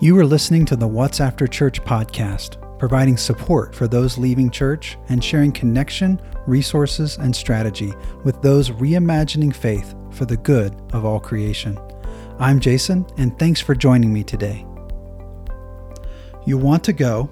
You 0.00 0.18
are 0.18 0.26
listening 0.26 0.64
to 0.66 0.76
the 0.76 0.88
What's 0.88 1.20
After 1.20 1.46
Church 1.46 1.80
podcast, 1.80 2.58
providing 2.80 3.16
support 3.16 3.76
for 3.76 3.86
those 3.86 4.18
leaving 4.18 4.50
church 4.50 4.98
and 5.08 5.22
sharing 5.22 5.52
connection, 5.52 6.20
resources, 6.48 7.16
and 7.16 7.34
strategy 7.34 7.94
with 8.24 8.42
those 8.42 8.70
reimagining 8.70 9.54
faith 9.54 9.94
for 10.10 10.24
the 10.24 10.36
good 10.36 10.74
of 10.92 11.04
all 11.04 11.20
creation. 11.20 11.78
I'm 12.40 12.58
Jason, 12.58 13.06
and 13.18 13.38
thanks 13.38 13.60
for 13.60 13.76
joining 13.76 14.12
me 14.12 14.24
today. 14.24 14.66
You 16.44 16.58
want 16.58 16.82
to 16.84 16.92
go, 16.92 17.30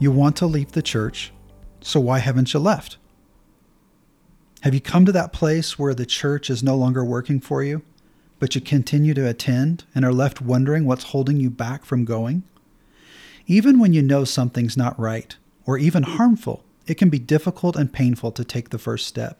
you 0.00 0.10
want 0.10 0.34
to 0.38 0.46
leave 0.46 0.72
the 0.72 0.82
church, 0.82 1.32
so 1.80 2.00
why 2.00 2.18
haven't 2.18 2.52
you 2.52 2.58
left? 2.58 2.98
Have 4.62 4.74
you 4.74 4.80
come 4.80 5.06
to 5.06 5.12
that 5.12 5.32
place 5.32 5.78
where 5.78 5.94
the 5.94 6.06
church 6.06 6.50
is 6.50 6.60
no 6.60 6.74
longer 6.74 7.04
working 7.04 7.38
for 7.38 7.62
you? 7.62 7.82
But 8.40 8.56
you 8.56 8.60
continue 8.60 9.14
to 9.14 9.28
attend 9.28 9.84
and 9.94 10.04
are 10.04 10.12
left 10.12 10.40
wondering 10.40 10.84
what's 10.84 11.04
holding 11.04 11.38
you 11.38 11.50
back 11.50 11.84
from 11.84 12.04
going? 12.04 12.42
Even 13.46 13.78
when 13.78 13.92
you 13.92 14.02
know 14.02 14.24
something's 14.24 14.76
not 14.76 14.98
right 14.98 15.36
or 15.66 15.78
even 15.78 16.02
harmful, 16.02 16.64
it 16.86 16.94
can 16.94 17.10
be 17.10 17.18
difficult 17.18 17.76
and 17.76 17.92
painful 17.92 18.32
to 18.32 18.44
take 18.44 18.70
the 18.70 18.78
first 18.78 19.06
step. 19.06 19.38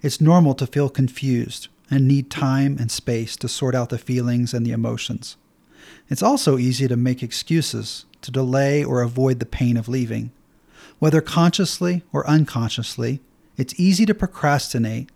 It's 0.00 0.20
normal 0.20 0.54
to 0.54 0.66
feel 0.66 0.88
confused 0.88 1.68
and 1.90 2.08
need 2.08 2.30
time 2.30 2.78
and 2.78 2.90
space 2.90 3.36
to 3.36 3.48
sort 3.48 3.74
out 3.74 3.90
the 3.90 3.98
feelings 3.98 4.54
and 4.54 4.64
the 4.64 4.72
emotions. 4.72 5.36
It's 6.08 6.22
also 6.22 6.58
easy 6.58 6.88
to 6.88 6.96
make 6.96 7.22
excuses, 7.22 8.06
to 8.22 8.30
delay 8.30 8.84
or 8.84 9.02
avoid 9.02 9.40
the 9.40 9.46
pain 9.46 9.76
of 9.76 9.88
leaving. 9.88 10.30
Whether 11.00 11.20
consciously 11.20 12.02
or 12.12 12.26
unconsciously, 12.26 13.20
it's 13.56 13.78
easy 13.78 14.06
to 14.06 14.14
procrastinate 14.14 15.10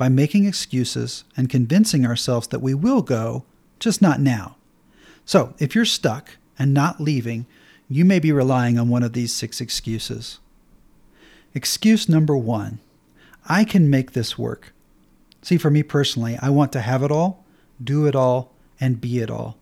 by 0.00 0.08
making 0.08 0.46
excuses 0.46 1.24
and 1.36 1.50
convincing 1.50 2.06
ourselves 2.06 2.48
that 2.48 2.62
we 2.62 2.72
will 2.72 3.02
go, 3.02 3.44
just 3.78 4.00
not 4.00 4.18
now. 4.18 4.56
So, 5.26 5.52
if 5.58 5.74
you're 5.74 5.84
stuck 5.84 6.38
and 6.58 6.72
not 6.72 7.02
leaving, 7.02 7.44
you 7.86 8.06
may 8.06 8.18
be 8.18 8.32
relying 8.32 8.78
on 8.78 8.88
one 8.88 9.02
of 9.02 9.12
these 9.12 9.30
six 9.30 9.60
excuses. 9.60 10.38
Excuse 11.52 12.08
number 12.08 12.34
one 12.34 12.78
I 13.46 13.62
can 13.62 13.90
make 13.90 14.12
this 14.12 14.38
work. 14.38 14.72
See, 15.42 15.58
for 15.58 15.70
me 15.70 15.82
personally, 15.82 16.38
I 16.40 16.48
want 16.48 16.72
to 16.72 16.80
have 16.80 17.02
it 17.02 17.10
all, 17.10 17.44
do 17.84 18.06
it 18.06 18.16
all, 18.16 18.54
and 18.80 19.02
be 19.02 19.18
it 19.18 19.28
all. 19.28 19.58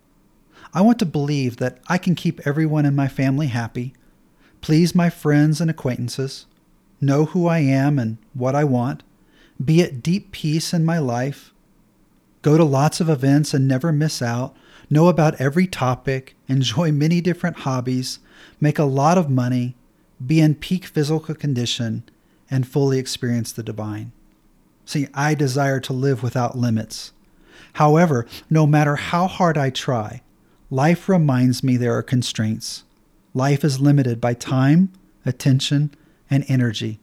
I 0.73 0.83
want 0.83 1.00
to 1.00 1.05
believe 1.05 1.56
that 1.56 1.80
I 1.89 1.98
can 1.98 2.14
keep 2.14 2.47
everyone 2.47 2.86
in 2.86 2.95
my 2.95 3.08
family 3.08 3.48
happy, 3.48 3.92
please 4.61 4.95
my 4.95 5.11
friends 5.11 5.61
and 5.61 5.69
acquaintances, 5.69 6.47
know 7.00 7.25
who 7.25 7.48
I 7.48 7.58
am 7.58 7.98
and 7.98 8.19
what 8.34 8.55
I 8.55 8.62
want, 8.62 9.02
be 9.62 9.83
at 9.83 10.03
deep 10.03 10.33
peace 10.33 10.73
in 10.73 10.84
my 10.84 10.98
life, 10.98 11.53
go 12.42 12.56
to 12.56 12.64
lots 12.64 13.01
of 13.01 13.09
events 13.09 13.53
and 13.53 13.67
never 13.67 13.92
miss 13.92 14.23
out, 14.23 14.55
know 14.89 15.09
about 15.09 15.41
every 15.41 15.67
topic, 15.67 16.37
enjoy 16.47 16.92
many 16.92 17.20
different 17.20 17.59
hobbies, 17.59 18.20
make 18.61 18.79
a 18.79 18.84
lot 18.84 19.19
of 19.19 19.29
money, 19.29 19.75
be 20.25 20.41
in 20.41 20.55
peak 20.55 20.84
physical 20.84 21.34
condition, 21.34 22.05
and 22.51 22.67
fully 22.67 22.98
experience 22.98 23.53
the 23.53 23.62
divine. 23.62 24.12
See, 24.84 25.09
I 25.12 25.34
desire 25.34 25.81
to 25.81 25.92
live 25.92 26.23
without 26.23 26.56
limits. 26.56 27.12
However, 27.75 28.27
no 28.48 28.67
matter 28.67 28.97
how 28.97 29.27
hard 29.27 29.59
I 29.59 29.70
try, 29.70 30.23
life 30.70 31.09
reminds 31.09 31.62
me 31.62 31.77
there 31.77 31.97
are 31.97 32.03
constraints. 32.03 32.84
Life 33.34 33.64
is 33.64 33.81
limited 33.81 34.20
by 34.20 34.34
time, 34.34 34.91
attention, 35.27 35.95
and 36.31 36.45
energy. 36.48 37.01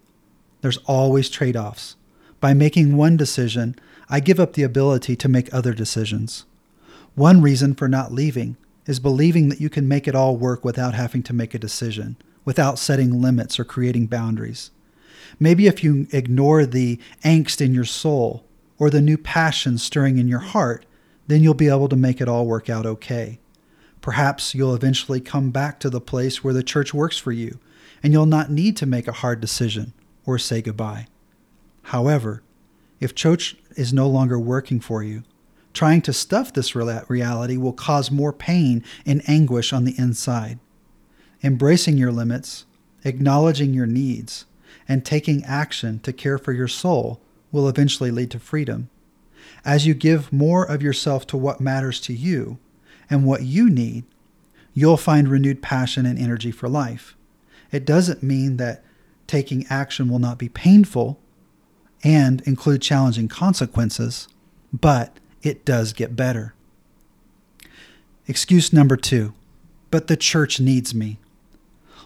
There's 0.61 0.77
always 0.85 1.29
trade 1.29 1.55
offs. 1.55 1.95
By 2.45 2.53
making 2.53 2.95
one 2.95 3.17
decision, 3.17 3.75
I 4.07 4.19
give 4.19 4.39
up 4.39 4.53
the 4.53 4.61
ability 4.61 5.15
to 5.15 5.27
make 5.27 5.51
other 5.51 5.73
decisions. 5.73 6.45
One 7.15 7.41
reason 7.41 7.73
for 7.73 7.87
not 7.87 8.11
leaving 8.11 8.55
is 8.85 8.99
believing 8.99 9.49
that 9.49 9.59
you 9.59 9.67
can 9.67 9.87
make 9.87 10.07
it 10.07 10.13
all 10.13 10.37
work 10.37 10.63
without 10.63 10.93
having 10.93 11.23
to 11.23 11.33
make 11.33 11.55
a 11.55 11.57
decision, 11.57 12.17
without 12.43 12.77
setting 12.77 13.19
limits 13.19 13.59
or 13.59 13.63
creating 13.63 14.05
boundaries. 14.05 14.69
Maybe 15.39 15.65
if 15.65 15.83
you 15.83 16.05
ignore 16.11 16.67
the 16.67 16.99
angst 17.23 17.61
in 17.61 17.73
your 17.73 17.83
soul 17.83 18.45
or 18.77 18.91
the 18.91 19.01
new 19.01 19.17
passion 19.17 19.79
stirring 19.79 20.19
in 20.19 20.27
your 20.27 20.37
heart, 20.37 20.85
then 21.25 21.41
you'll 21.41 21.55
be 21.55 21.69
able 21.69 21.89
to 21.89 21.95
make 21.95 22.21
it 22.21 22.29
all 22.29 22.45
work 22.45 22.69
out 22.69 22.85
okay. 22.85 23.39
Perhaps 24.01 24.53
you'll 24.53 24.75
eventually 24.75 25.19
come 25.19 25.49
back 25.49 25.79
to 25.79 25.89
the 25.89 25.99
place 25.99 26.43
where 26.43 26.53
the 26.53 26.61
church 26.61 26.93
works 26.93 27.17
for 27.17 27.31
you, 27.31 27.57
and 28.03 28.13
you'll 28.13 28.27
not 28.27 28.51
need 28.51 28.77
to 28.77 28.85
make 28.85 29.07
a 29.07 29.13
hard 29.23 29.41
decision 29.41 29.93
or 30.27 30.37
say 30.37 30.61
goodbye. 30.61 31.07
However, 31.89 32.41
if 32.99 33.13
church 33.13 33.57
is 33.77 33.93
no 33.93 34.07
longer 34.07 34.39
working 34.39 34.79
for 34.79 35.03
you, 35.03 35.23
trying 35.71 36.01
to 36.01 36.13
stuff 36.13 36.51
this 36.51 36.73
reality 36.73 37.57
will 37.57 37.73
cause 37.73 38.09
more 38.09 38.33
pain 38.33 38.83
and 39.05 39.21
anguish 39.29 39.71
on 39.71 39.85
the 39.85 39.93
inside. 39.95 40.57
Embracing 41.43 41.95
your 41.97 42.11
limits, 42.11 42.65
acknowledging 43.03 43.71
your 43.73 43.85
needs, 43.85 44.45
and 44.87 45.05
taking 45.05 45.43
action 45.43 45.99
to 45.99 46.11
care 46.11 46.39
for 46.39 46.53
your 46.53 46.67
soul 46.67 47.21
will 47.51 47.69
eventually 47.69 48.09
lead 48.09 48.31
to 48.31 48.39
freedom. 48.39 48.89
As 49.63 49.85
you 49.85 49.93
give 49.93 50.33
more 50.33 50.65
of 50.65 50.81
yourself 50.81 51.27
to 51.27 51.37
what 51.37 51.61
matters 51.61 51.99
to 52.01 52.13
you 52.13 52.57
and 53.11 53.27
what 53.27 53.43
you 53.43 53.69
need, 53.69 54.05
you'll 54.73 54.97
find 54.97 55.27
renewed 55.27 55.61
passion 55.61 56.07
and 56.07 56.17
energy 56.17 56.49
for 56.49 56.67
life. 56.67 57.15
It 57.71 57.85
doesn't 57.85 58.23
mean 58.23 58.57
that 58.57 58.83
taking 59.27 59.67
action 59.69 60.09
will 60.09 60.19
not 60.19 60.39
be 60.39 60.49
painful 60.49 61.19
and 62.05 62.41
include 62.41 62.83
challenging 62.83 63.27
consequences, 63.27 64.27
but 64.71 65.17
it 65.41 65.65
does 65.65 65.91
get 65.91 66.15
better. 66.15 66.53
Excuse 68.27 68.71
number 68.71 68.95
two, 68.95 69.33
but 69.89 70.07
the 70.07 70.15
church 70.15 70.59
needs 70.59 70.93
me. 70.93 71.17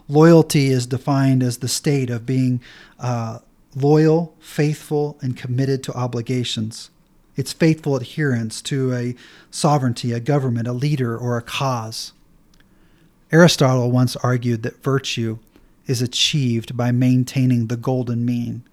Loyalty 0.07 0.67
is 0.67 0.87
defined 0.87 1.43
as 1.43 1.57
the 1.57 1.67
state 1.67 2.09
of 2.09 2.25
being 2.25 2.61
uh, 2.97 3.39
loyal, 3.75 4.35
faithful, 4.39 5.17
and 5.21 5.37
committed 5.37 5.83
to 5.83 5.93
obligations. 5.93 6.89
It's 7.35 7.53
faithful 7.53 7.95
adherence 7.95 8.61
to 8.63 8.93
a 8.93 9.15
sovereignty, 9.51 10.13
a 10.13 10.19
government, 10.19 10.67
a 10.67 10.73
leader, 10.73 11.17
or 11.17 11.37
a 11.37 11.41
cause. 11.41 12.13
Aristotle 13.31 13.91
once 13.91 14.15
argued 14.17 14.63
that 14.63 14.81
virtue 14.81 15.39
is 15.87 16.01
achieved 16.01 16.75
by 16.75 16.91
maintaining 16.91 17.67
the 17.67 17.77
golden 17.77 18.25
mean, 18.25 18.63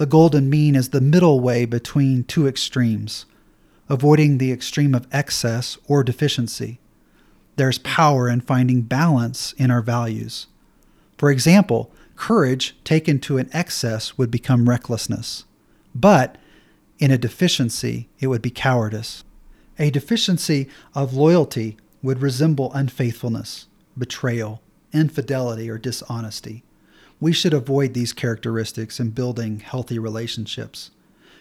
the 0.00 0.06
golden 0.06 0.48
mean 0.48 0.74
is 0.74 0.88
the 0.88 1.00
middle 1.02 1.40
way 1.40 1.66
between 1.66 2.24
two 2.24 2.48
extremes, 2.48 3.26
avoiding 3.86 4.38
the 4.38 4.50
extreme 4.50 4.94
of 4.94 5.06
excess 5.12 5.76
or 5.88 6.02
deficiency. 6.02 6.80
There's 7.56 7.76
power 7.80 8.26
in 8.26 8.40
finding 8.40 8.80
balance 8.80 9.52
in 9.58 9.70
our 9.70 9.82
values. 9.82 10.46
For 11.18 11.30
example, 11.30 11.92
courage 12.16 12.74
taken 12.82 13.18
to 13.20 13.36
an 13.36 13.50
excess 13.52 14.16
would 14.16 14.30
become 14.30 14.70
recklessness, 14.70 15.44
but 15.94 16.38
in 16.98 17.10
a 17.10 17.18
deficiency, 17.18 18.08
it 18.20 18.28
would 18.28 18.40
be 18.40 18.48
cowardice. 18.48 19.22
A 19.78 19.90
deficiency 19.90 20.66
of 20.94 21.12
loyalty 21.12 21.76
would 22.02 22.22
resemble 22.22 22.72
unfaithfulness, 22.72 23.66
betrayal, 23.98 24.62
infidelity, 24.94 25.68
or 25.68 25.76
dishonesty. 25.76 26.64
We 27.20 27.32
should 27.32 27.52
avoid 27.52 27.92
these 27.92 28.14
characteristics 28.14 28.98
in 28.98 29.10
building 29.10 29.60
healthy 29.60 29.98
relationships. 29.98 30.90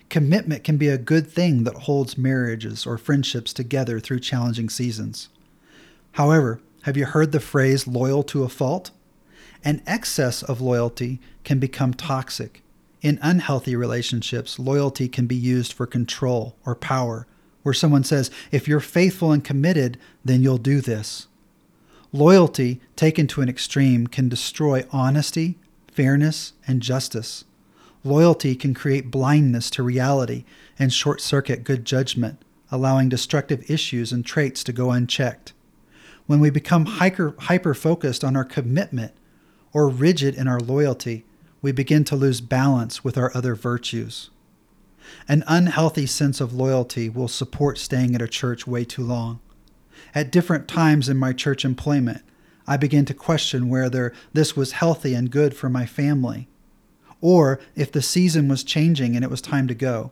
Commitment 0.10 0.64
can 0.64 0.76
be 0.76 0.90
a 0.90 0.98
good 0.98 1.28
thing 1.28 1.64
that 1.64 1.76
holds 1.76 2.18
marriages 2.18 2.86
or 2.86 2.98
friendships 2.98 3.54
together 3.54 4.00
through 4.00 4.20
challenging 4.20 4.68
seasons. 4.68 5.30
However, 6.14 6.60
have 6.82 6.98
you 6.98 7.06
heard 7.06 7.32
the 7.32 7.40
phrase 7.40 7.88
loyal 7.88 8.24
to 8.24 8.44
a 8.44 8.50
fault? 8.50 8.92
An 9.64 9.82
excess 9.86 10.44
of 10.44 10.60
loyalty 10.60 11.22
can 11.44 11.60
become 11.60 11.94
toxic. 11.94 12.62
In 13.02 13.20
unhealthy 13.22 13.76
relationships, 13.76 14.60
loyalty 14.60 15.08
can 15.08 15.28
be 15.28 15.36
used 15.36 15.72
for 15.72 15.86
control 15.86 16.56
or 16.66 16.76
power, 16.76 17.26
where 17.64 17.74
someone 17.74 18.04
says, 18.04 18.32
if 18.52 18.68
you're 18.68 18.80
faithful 18.82 19.32
and 19.32 19.44
committed, 19.44 19.98
then 20.26 20.42
you'll 20.42 20.58
do 20.58 20.82
this. 20.82 21.28
Loyalty, 22.12 22.82
taken 22.96 23.28
to 23.28 23.42
an 23.42 23.48
extreme, 23.50 24.08
can 24.08 24.28
destroy 24.28 24.86
honesty, 24.92 25.58
fairness, 25.92 26.54
and 26.68 26.82
justice. 26.82 27.46
Loyalty 28.04 28.56
can 28.56 28.74
create 28.74 29.12
blindness 29.12 29.70
to 29.72 29.84
reality 29.84 30.46
and 30.78 30.94
short 30.94 31.22
circuit 31.22 31.64
good 31.64 31.86
judgment, 31.86 32.42
allowing 32.72 33.10
destructive 33.10 33.70
issues 33.70 34.12
and 34.12 34.26
traits 34.26 34.64
to 34.64 34.74
go 34.74 34.92
unchecked. 34.92 35.54
When 36.28 36.40
we 36.40 36.50
become 36.50 36.86
hyper 36.86 37.74
focused 37.74 38.24
on 38.24 38.36
our 38.36 38.46
commitment 38.46 39.14
or 39.74 39.90
rigid 39.90 40.36
in 40.36 40.48
our 40.48 40.60
loyalty, 40.60 41.26
we 41.62 41.72
begin 41.72 42.04
to 42.06 42.16
lose 42.16 42.40
balance 42.40 43.04
with 43.04 43.18
our 43.18 43.32
other 43.36 43.56
virtues. 43.56 44.30
An 45.28 45.44
unhealthy 45.48 46.06
sense 46.06 46.40
of 46.40 46.54
loyalty 46.54 47.10
will 47.10 47.28
support 47.28 47.78
staying 47.78 48.16
at 48.16 48.22
a 48.22 48.28
church 48.28 48.68
way 48.68 48.86
too 48.86 49.04
long. 49.04 49.40
At 50.16 50.32
different 50.32 50.68
times 50.68 51.10
in 51.10 51.18
my 51.18 51.34
church 51.34 51.66
employment, 51.66 52.22
I 52.70 52.78
began 52.78 53.04
to 53.06 53.16
question 53.16 53.68
whether 53.68 54.14
this 54.32 54.56
was 54.56 54.74
healthy 54.74 55.16
and 55.16 55.32
good 55.32 55.56
for 55.56 55.70
my 55.70 55.88
family, 55.88 56.48
or 57.20 57.60
if 57.76 57.92
the 57.92 58.04
season 58.04 58.48
was 58.48 58.64
changing 58.64 59.16
and 59.16 59.26
it 59.26 59.32
was 59.32 59.42
time 59.42 59.68
to 59.70 59.74
go. 59.74 60.12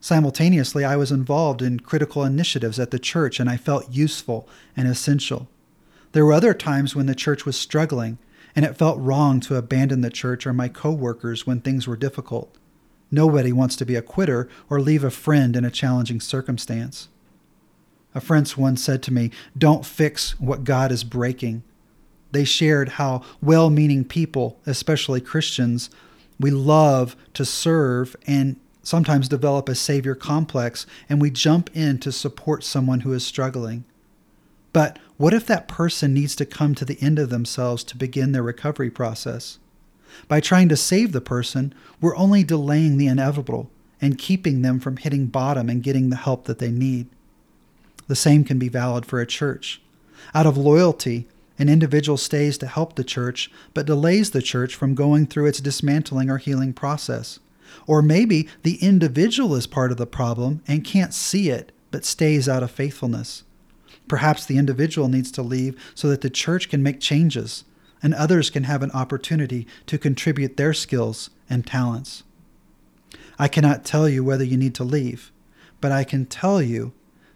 Simultaneously, 0.00 0.84
I 0.84 0.96
was 0.96 1.12
involved 1.12 1.62
in 1.62 1.78
critical 1.78 2.24
initiatives 2.24 2.80
at 2.80 2.90
the 2.90 2.98
church 2.98 3.38
and 3.38 3.48
I 3.48 3.56
felt 3.56 3.88
useful 3.92 4.48
and 4.76 4.88
essential. 4.88 5.46
There 6.10 6.26
were 6.26 6.32
other 6.32 6.54
times 6.54 6.96
when 6.96 7.06
the 7.06 7.14
church 7.14 7.46
was 7.46 7.56
struggling 7.56 8.18
and 8.56 8.64
it 8.64 8.76
felt 8.76 8.98
wrong 8.98 9.38
to 9.42 9.54
abandon 9.54 10.00
the 10.00 10.10
church 10.10 10.44
or 10.44 10.52
my 10.52 10.66
coworkers 10.66 11.46
when 11.46 11.60
things 11.60 11.86
were 11.86 11.96
difficult. 11.96 12.52
Nobody 13.12 13.52
wants 13.52 13.76
to 13.76 13.86
be 13.86 13.94
a 13.94 14.02
quitter 14.02 14.48
or 14.68 14.80
leave 14.80 15.04
a 15.04 15.10
friend 15.10 15.54
in 15.54 15.64
a 15.64 15.70
challenging 15.70 16.20
circumstance. 16.20 17.06
A 18.12 18.20
friend 18.20 18.52
once 18.56 18.82
said 18.82 19.04
to 19.04 19.12
me, 19.12 19.30
Don't 19.56 19.86
fix 19.86 20.32
what 20.40 20.64
God 20.64 20.90
is 20.90 21.04
breaking. 21.04 21.62
They 22.36 22.44
shared 22.44 22.90
how 22.90 23.22
well 23.40 23.70
meaning 23.70 24.04
people, 24.04 24.60
especially 24.66 25.22
Christians, 25.22 25.88
we 26.38 26.50
love 26.50 27.16
to 27.32 27.46
serve 27.46 28.14
and 28.26 28.56
sometimes 28.82 29.26
develop 29.26 29.70
a 29.70 29.74
savior 29.74 30.14
complex, 30.14 30.84
and 31.08 31.18
we 31.18 31.30
jump 31.30 31.70
in 31.74 31.96
to 32.00 32.12
support 32.12 32.62
someone 32.62 33.00
who 33.00 33.14
is 33.14 33.24
struggling. 33.24 33.84
But 34.74 34.98
what 35.16 35.32
if 35.32 35.46
that 35.46 35.66
person 35.66 36.12
needs 36.12 36.36
to 36.36 36.44
come 36.44 36.74
to 36.74 36.84
the 36.84 36.98
end 37.00 37.18
of 37.18 37.30
themselves 37.30 37.82
to 37.84 37.96
begin 37.96 38.32
their 38.32 38.42
recovery 38.42 38.90
process? 38.90 39.58
By 40.28 40.40
trying 40.40 40.68
to 40.68 40.76
save 40.76 41.12
the 41.12 41.22
person, 41.22 41.72
we're 42.02 42.18
only 42.18 42.44
delaying 42.44 42.98
the 42.98 43.06
inevitable 43.06 43.70
and 43.98 44.18
keeping 44.18 44.60
them 44.60 44.78
from 44.78 44.98
hitting 44.98 45.28
bottom 45.28 45.70
and 45.70 45.82
getting 45.82 46.10
the 46.10 46.16
help 46.16 46.44
that 46.44 46.58
they 46.58 46.70
need. 46.70 47.08
The 48.08 48.14
same 48.14 48.44
can 48.44 48.58
be 48.58 48.68
valid 48.68 49.06
for 49.06 49.22
a 49.22 49.26
church. 49.26 49.80
Out 50.34 50.44
of 50.44 50.58
loyalty, 50.58 51.28
an 51.58 51.68
individual 51.68 52.18
stays 52.18 52.58
to 52.58 52.66
help 52.66 52.96
the 52.96 53.04
church, 53.04 53.50
but 53.74 53.86
delays 53.86 54.30
the 54.30 54.42
church 54.42 54.74
from 54.74 54.94
going 54.94 55.26
through 55.26 55.46
its 55.46 55.60
dismantling 55.60 56.30
or 56.30 56.38
healing 56.38 56.72
process. 56.72 57.38
Or 57.86 58.02
maybe 58.02 58.48
the 58.62 58.76
individual 58.76 59.54
is 59.54 59.66
part 59.66 59.90
of 59.90 59.96
the 59.96 60.06
problem 60.06 60.62
and 60.66 60.84
can't 60.84 61.14
see 61.14 61.50
it, 61.50 61.72
but 61.90 62.04
stays 62.04 62.48
out 62.48 62.62
of 62.62 62.70
faithfulness. 62.70 63.44
Perhaps 64.08 64.46
the 64.46 64.58
individual 64.58 65.08
needs 65.08 65.30
to 65.32 65.42
leave 65.42 65.76
so 65.94 66.08
that 66.08 66.20
the 66.20 66.30
church 66.30 66.68
can 66.68 66.82
make 66.82 67.00
changes 67.00 67.64
and 68.02 68.14
others 68.14 68.50
can 68.50 68.64
have 68.64 68.82
an 68.82 68.90
opportunity 68.92 69.66
to 69.86 69.98
contribute 69.98 70.56
their 70.56 70.74
skills 70.74 71.30
and 71.48 71.66
talents. 71.66 72.22
I 73.38 73.48
cannot 73.48 73.84
tell 73.84 74.08
you 74.08 74.22
whether 74.22 74.44
you 74.44 74.56
need 74.56 74.74
to 74.76 74.84
leave, 74.84 75.32
but 75.80 75.92
I 75.92 76.04
can 76.04 76.26
tell 76.26 76.62
you 76.62 76.92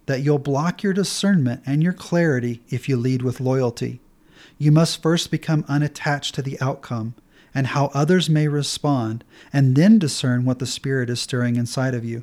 that 0.07 0.23
you'll 0.23 0.39
block 0.39 0.83
your 0.83 0.93
discernment 0.93 1.63
and 1.67 1.83
your 1.83 1.93
clarity 1.93 2.63
if 2.69 2.89
you 2.89 2.97
lead 2.97 3.23
with 3.23 3.41
loyalty. 3.41 4.01
You 4.59 4.73
must 4.73 5.03
first 5.03 5.31
become 5.31 5.65
unattached 5.69 6.35
to 6.35 6.43
the 6.43 6.61
outcome 6.61 7.15
and 7.55 7.69
how 7.69 7.91
others 7.93 8.31
may 8.31 8.47
respond, 8.47 9.25
and 9.53 9.75
then 9.75 9.99
discern 9.99 10.45
what 10.45 10.61
the 10.61 10.67
Spirit 10.67 11.11
is 11.11 11.21
stirring 11.21 11.57
inside 11.57 11.95
of 11.95 12.05
you. 12.05 12.23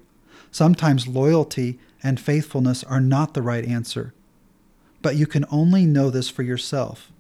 Sometimes 0.51 1.07
loyalty 1.07 1.79
and 2.01 2.19
faithfulness 2.19 2.83
are 2.85 3.01
not 3.01 3.33
the 3.33 3.41
right 3.41 3.65
answer 3.65 4.13
but 5.01 5.15
you 5.15 5.27
can 5.27 5.45
only 5.49 5.85
know 5.85 6.09
this 6.09 6.29
for 6.29 6.43
yourself. 6.43 7.11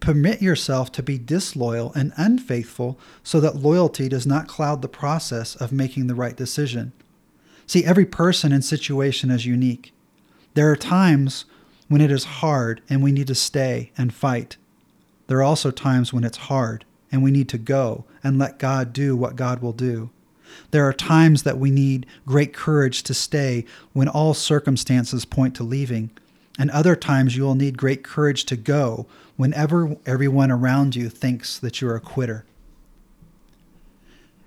Permit 0.00 0.42
yourself 0.42 0.92
to 0.92 1.02
be 1.02 1.18
disloyal 1.18 1.92
and 1.94 2.12
unfaithful 2.16 2.98
so 3.22 3.40
that 3.40 3.56
loyalty 3.56 4.08
does 4.08 4.26
not 4.26 4.48
cloud 4.48 4.82
the 4.82 4.88
process 4.88 5.56
of 5.56 5.72
making 5.72 6.06
the 6.06 6.14
right 6.14 6.36
decision. 6.36 6.92
See, 7.66 7.84
every 7.84 8.04
person 8.04 8.52
and 8.52 8.64
situation 8.64 9.30
is 9.30 9.46
unique. 9.46 9.92
There 10.54 10.70
are 10.70 10.76
times 10.76 11.46
when 11.88 12.00
it 12.00 12.10
is 12.10 12.24
hard 12.24 12.80
and 12.88 13.02
we 13.02 13.12
need 13.12 13.26
to 13.26 13.34
stay 13.34 13.92
and 13.96 14.12
fight. 14.14 14.56
There 15.26 15.38
are 15.38 15.42
also 15.42 15.70
times 15.70 16.12
when 16.12 16.24
it's 16.24 16.36
hard 16.36 16.84
and 17.10 17.22
we 17.22 17.30
need 17.30 17.48
to 17.50 17.58
go 17.58 18.04
and 18.22 18.38
let 18.38 18.58
God 18.58 18.92
do 18.92 19.16
what 19.16 19.36
God 19.36 19.60
will 19.62 19.72
do. 19.72 20.10
There 20.70 20.86
are 20.86 20.92
times 20.92 21.42
that 21.42 21.58
we 21.58 21.70
need 21.70 22.06
great 22.26 22.52
courage 22.52 23.02
to 23.04 23.14
stay 23.14 23.64
when 23.92 24.08
all 24.08 24.34
circumstances 24.34 25.24
point 25.24 25.54
to 25.56 25.62
leaving 25.64 26.10
and 26.58 26.70
other 26.70 26.94
times 26.94 27.36
you 27.36 27.42
will 27.42 27.54
need 27.54 27.76
great 27.76 28.04
courage 28.04 28.44
to 28.46 28.56
go 28.56 29.06
whenever 29.36 29.96
everyone 30.06 30.50
around 30.50 30.94
you 30.94 31.08
thinks 31.08 31.58
that 31.58 31.80
you're 31.80 31.96
a 31.96 32.00
quitter. 32.00 32.44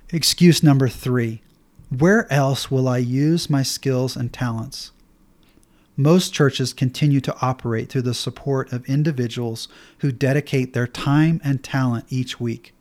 Excuse 0.10 0.64
number 0.64 0.88
three 0.88 1.42
Where 1.90 2.32
else 2.32 2.72
will 2.72 2.88
I 2.88 2.98
use 3.00 3.50
my 3.50 3.64
skills 3.64 4.16
and 4.16 4.32
talents? 4.32 4.92
Most 5.98 6.34
churches 6.34 6.74
continue 6.74 7.20
to 7.22 7.36
operate 7.42 7.90
through 7.90 8.04
the 8.04 8.14
support 8.14 8.72
of 8.72 8.86
individuals 8.86 9.68
who 9.98 10.12
dedicate 10.12 10.74
their 10.74 10.88
time 10.88 11.42
and 11.44 11.64
talent 11.64 12.06
each 12.10 12.40
week. 12.40 12.74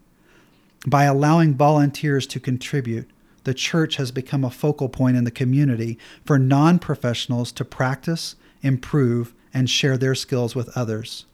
By 0.86 1.04
allowing 1.04 1.54
volunteers 1.54 2.26
to 2.28 2.38
contribute, 2.38 3.10
the 3.42 3.54
church 3.54 3.96
has 3.96 4.12
become 4.12 4.44
a 4.44 4.50
focal 4.50 4.88
point 4.88 5.16
in 5.16 5.24
the 5.24 5.30
community 5.30 5.98
for 6.24 6.38
non 6.38 6.78
professionals 6.78 7.50
to 7.52 7.64
practice 7.64 8.36
improve, 8.66 9.34
and 9.54 9.70
share 9.70 9.96
their 9.96 10.14
skills 10.14 10.54
with 10.54 10.76
others. 10.76 11.24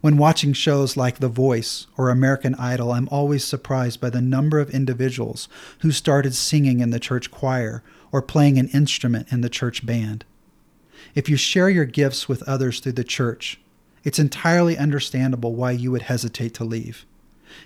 When 0.00 0.16
watching 0.16 0.52
shows 0.52 0.96
like 0.96 1.18
The 1.18 1.28
Voice 1.28 1.88
or 1.96 2.08
American 2.08 2.54
Idol, 2.54 2.92
I'm 2.92 3.08
always 3.08 3.42
surprised 3.42 4.00
by 4.00 4.10
the 4.10 4.20
number 4.20 4.60
of 4.60 4.70
individuals 4.70 5.48
who 5.80 5.90
started 5.90 6.34
singing 6.34 6.78
in 6.78 6.90
the 6.90 7.00
church 7.00 7.32
choir 7.32 7.82
or 8.12 8.22
playing 8.22 8.58
an 8.58 8.68
instrument 8.68 9.32
in 9.32 9.40
the 9.40 9.48
church 9.48 9.84
band. 9.84 10.24
If 11.14 11.28
you 11.28 11.36
share 11.36 11.70
your 11.70 11.84
gifts 11.84 12.28
with 12.28 12.42
others 12.42 12.80
through 12.80 12.92
the 12.92 13.04
church, 13.04 13.60
it's 14.04 14.18
entirely 14.18 14.76
understandable 14.76 15.54
why 15.54 15.72
you 15.72 15.90
would 15.90 16.02
hesitate 16.02 16.54
to 16.54 16.64
leave. 16.64 17.04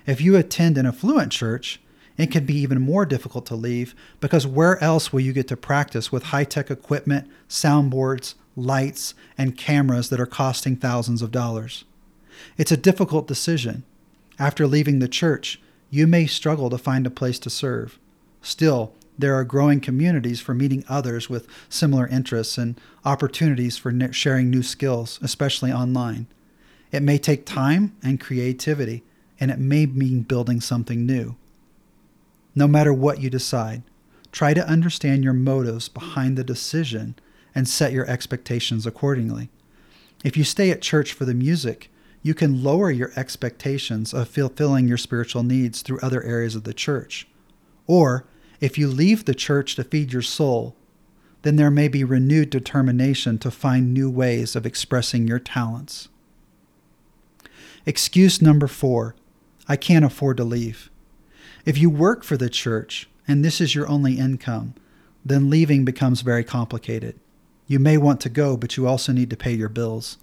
If 0.06 0.20
you 0.20 0.36
attend 0.36 0.78
an 0.78 0.86
affluent 0.86 1.32
church, 1.32 1.80
it 2.16 2.30
can 2.30 2.44
be 2.44 2.56
even 2.56 2.80
more 2.80 3.06
difficult 3.06 3.46
to 3.46 3.54
leave 3.54 3.94
because 4.20 4.46
where 4.46 4.82
else 4.82 5.12
will 5.12 5.20
you 5.20 5.32
get 5.32 5.48
to 5.48 5.56
practice 5.56 6.12
with 6.12 6.24
high 6.24 6.44
tech 6.44 6.70
equipment, 6.70 7.28
soundboards, 7.48 8.34
lights, 8.56 9.14
and 9.38 9.56
cameras 9.56 10.08
that 10.10 10.20
are 10.20 10.26
costing 10.26 10.76
thousands 10.76 11.22
of 11.22 11.30
dollars. 11.30 11.84
It's 12.56 12.72
a 12.72 12.76
difficult 12.76 13.26
decision. 13.26 13.84
After 14.38 14.66
leaving 14.66 14.98
the 14.98 15.08
church, 15.08 15.60
you 15.90 16.06
may 16.06 16.26
struggle 16.26 16.70
to 16.70 16.78
find 16.78 17.06
a 17.06 17.10
place 17.10 17.38
to 17.40 17.50
serve. 17.50 17.98
Still, 18.40 18.92
there 19.18 19.34
are 19.34 19.44
growing 19.44 19.80
communities 19.80 20.40
for 20.40 20.54
meeting 20.54 20.84
others 20.88 21.28
with 21.28 21.46
similar 21.68 22.06
interests 22.06 22.58
and 22.58 22.80
opportunities 23.04 23.76
for 23.76 23.92
sharing 24.12 24.50
new 24.50 24.62
skills, 24.62 25.18
especially 25.22 25.72
online. 25.72 26.26
It 26.90 27.02
may 27.02 27.18
take 27.18 27.46
time 27.46 27.96
and 28.02 28.20
creativity, 28.20 29.02
and 29.38 29.50
it 29.50 29.58
may 29.58 29.86
mean 29.86 30.22
building 30.22 30.60
something 30.60 31.06
new. 31.06 31.36
No 32.54 32.68
matter 32.68 32.92
what 32.92 33.20
you 33.20 33.30
decide, 33.30 33.82
try 34.30 34.54
to 34.54 34.66
understand 34.66 35.24
your 35.24 35.32
motives 35.32 35.88
behind 35.88 36.36
the 36.36 36.44
decision 36.44 37.14
and 37.54 37.68
set 37.68 37.92
your 37.92 38.06
expectations 38.06 38.86
accordingly. 38.86 39.50
If 40.24 40.36
you 40.36 40.44
stay 40.44 40.70
at 40.70 40.82
church 40.82 41.12
for 41.12 41.24
the 41.24 41.34
music, 41.34 41.90
you 42.22 42.34
can 42.34 42.62
lower 42.62 42.90
your 42.90 43.12
expectations 43.16 44.14
of 44.14 44.28
fulfilling 44.28 44.86
your 44.86 44.98
spiritual 44.98 45.42
needs 45.42 45.82
through 45.82 45.98
other 46.00 46.22
areas 46.22 46.54
of 46.54 46.64
the 46.64 46.74
church. 46.74 47.26
Or, 47.86 48.24
if 48.62 48.78
you 48.78 48.86
leave 48.86 49.24
the 49.24 49.34
church 49.34 49.74
to 49.74 49.82
feed 49.82 50.12
your 50.12 50.22
soul, 50.22 50.76
then 51.42 51.56
there 51.56 51.70
may 51.70 51.88
be 51.88 52.04
renewed 52.04 52.48
determination 52.48 53.36
to 53.36 53.50
find 53.50 53.92
new 53.92 54.08
ways 54.08 54.54
of 54.54 54.64
expressing 54.64 55.26
your 55.26 55.40
talents. 55.40 56.08
Excuse 57.84 58.40
number 58.40 58.68
four 58.68 59.16
I 59.68 59.74
can't 59.74 60.04
afford 60.04 60.36
to 60.36 60.44
leave. 60.44 60.90
If 61.64 61.76
you 61.76 61.90
work 61.90 62.22
for 62.22 62.36
the 62.36 62.48
church 62.48 63.08
and 63.26 63.44
this 63.44 63.60
is 63.60 63.74
your 63.74 63.88
only 63.88 64.16
income, 64.16 64.74
then 65.24 65.50
leaving 65.50 65.84
becomes 65.84 66.20
very 66.20 66.44
complicated. 66.44 67.18
You 67.66 67.80
may 67.80 67.96
want 67.96 68.20
to 68.20 68.28
go, 68.28 68.56
but 68.56 68.76
you 68.76 68.86
also 68.86 69.12
need 69.12 69.30
to 69.30 69.36
pay 69.36 69.54
your 69.54 69.68
bills. 69.68 70.18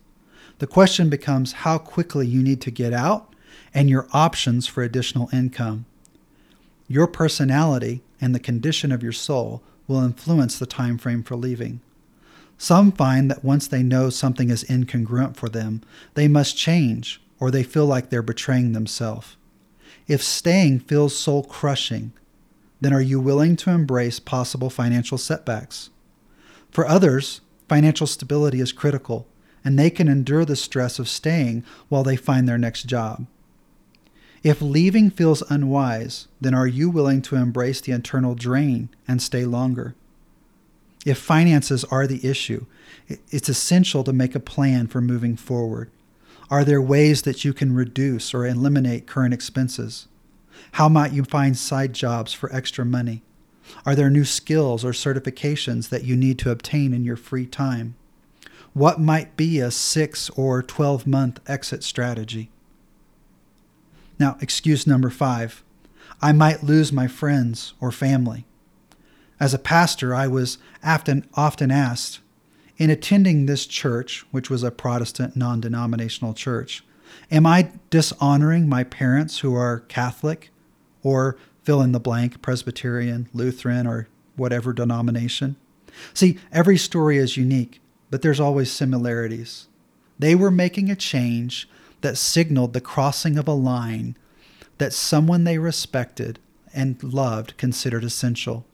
The 0.60 0.67
question 0.67 1.10
becomes 1.10 1.51
how 1.51 1.77
quickly 1.77 2.25
you 2.25 2.41
need 2.41 2.62
to 2.62 2.72
get 2.72 2.93
out 2.93 3.36
and 3.74 3.89
your 3.89 4.08
options 4.13 4.65
for 4.65 4.81
additional 4.81 5.29
income. 5.34 5.86
Your 6.91 7.05
personality 7.05 8.01
and 8.19 8.34
the 8.34 8.39
condition 8.39 8.91
of 8.91 9.03
your 9.03 9.12
soul 9.12 9.62
will 9.88 10.03
influence 10.03 10.58
the 10.58 10.65
time 10.65 10.98
frame 10.98 11.22
for 11.22 11.36
leaving. 11.36 11.81
Some 12.58 12.91
find 12.91 13.29
that 13.29 13.46
once 13.46 13.67
they 13.67 13.84
know 13.84 14.10
something 14.10 14.50
is 14.50 14.63
incongruent 14.65 15.38
for 15.38 15.50
them, 15.50 15.81
they 16.15 16.27
must 16.27 16.58
change 16.58 17.22
or 17.39 17.51
they 17.51 17.62
feel 17.62 17.86
like 17.86 18.10
they're 18.10 18.24
betraying 18.24 18.74
themselves. 18.74 19.38
If 20.08 20.24
staying 20.24 20.79
feels 20.79 21.15
soul 21.15 21.43
crushing, 21.43 22.12
then 22.81 22.91
are 22.91 23.01
you 23.01 23.19
willing 23.19 23.55
to 23.58 23.69
embrace 23.69 24.19
possible 24.19 24.72
financial 24.72 25.19
setbacks? 25.19 25.91
For 26.72 26.88
others, 26.88 27.41
financial 27.67 28.08
stability 28.08 28.60
is 28.60 28.72
critical, 28.72 29.27
and 29.63 29.77
they 29.77 29.91
can 29.91 30.08
endure 30.08 30.43
the 30.43 30.55
stress 30.55 30.98
of 30.98 31.08
staying 31.08 31.63
while 31.88 32.03
they 32.03 32.15
find 32.15 32.48
their 32.50 32.58
next 32.58 32.84
job. 32.84 33.27
If 34.41 34.62
leaving 34.62 35.10
feels 35.10 35.41
unwise, 35.50 36.27
then 36.39 36.53
are 36.53 36.67
you 36.67 36.89
willing 36.89 37.22
to 37.24 37.36
embrace 37.36 37.81
the 37.81 37.91
internal 37.91 38.36
drain 38.36 38.89
and 39.08 39.22
stay 39.22 39.46
longer? 39.46 39.96
If 41.05 41.17
finances 41.17 41.84
are 41.86 42.08
the 42.08 42.25
issue, 42.27 42.65
it's 43.08 43.50
essential 43.50 44.03
to 44.03 44.13
make 44.13 44.36
a 44.36 44.39
plan 44.39 44.88
for 44.88 45.01
moving 45.01 45.36
forward. 45.36 45.89
Are 46.50 46.63
there 46.63 46.81
ways 46.81 47.24
that 47.24 47.46
you 47.46 47.53
can 47.53 47.74
reduce 47.74 48.34
or 48.34 48.46
eliminate 48.46 49.08
current 49.08 49.34
expenses? 49.34 50.08
How 50.74 50.89
might 50.89 51.13
you 51.13 51.24
find 51.24 51.58
side 51.58 51.93
jobs 51.93 52.34
for 52.34 52.53
extra 52.53 52.86
money? 52.86 53.24
Are 53.86 53.96
there 53.96 54.10
new 54.10 54.25
skills 54.25 54.84
or 54.84 54.91
certifications 54.91 55.89
that 55.89 56.03
you 56.03 56.15
need 56.15 56.39
to 56.39 56.51
obtain 56.51 56.93
in 56.93 57.03
your 57.03 57.15
free 57.15 57.46
time? 57.46 57.96
What 58.74 59.00
might 59.00 59.36
be 59.38 59.60
a 59.60 59.72
six 59.72 60.29
or 60.31 60.63
12 60.63 61.05
month 61.05 61.39
exit 61.48 61.84
strategy? 61.84 62.50
Now, 64.20 64.38
excuse 64.42 64.86
number 64.86 65.10
five 65.10 65.64
I 66.22 66.34
might 66.34 66.64
lose 66.64 66.92
my 66.92 67.08
friends 67.08 67.74
or 67.80 67.92
family. 67.92 68.46
As 69.40 69.54
a 69.54 69.60
pastor, 69.60 70.14
I 70.14 70.28
was 70.28 70.58
often, 70.84 71.26
often 71.34 71.72
asked, 71.72 72.20
in 72.78 72.90
attending 72.90 73.46
this 73.46 73.66
church, 73.66 74.26
which 74.32 74.50
was 74.50 74.64
a 74.64 74.72
Protestant 74.72 75.38
non 75.38 75.62
denominational 75.62 76.34
church, 76.34 76.84
am 77.32 77.46
I 77.46 77.72
dishonoring 77.90 78.68
my 78.68 78.84
parents 78.84 79.40
who 79.40 79.56
are 79.56 79.82
Catholic 79.88 80.50
or 81.04 81.38
fill 81.64 81.82
in 81.82 81.94
the 81.94 82.00
blank, 82.00 82.42
Presbyterian, 82.42 83.30
Lutheran, 83.34 83.88
or 83.88 84.10
whatever 84.36 84.74
denomination? 84.74 85.56
See, 86.14 86.38
every 86.52 86.78
story 86.78 87.18
is 87.18 87.38
unique, 87.38 87.82
but 88.10 88.22
there's 88.22 88.40
always 88.40 88.72
similarities. 88.72 89.68
They 90.18 90.36
were 90.36 90.52
making 90.52 90.90
a 90.90 90.96
change 90.96 91.70
that 92.01 92.18
signaled 92.18 92.74
the 92.74 92.82
crossing 92.82 93.38
of 93.38 93.48
a 93.48 93.53
line 93.53 94.15
that 94.77 94.94
someone 94.94 95.44
they 95.44 95.58
respected 95.58 96.39
and 96.74 97.01
loved 97.03 97.58
considered 97.58 98.03
essential. 98.03 98.65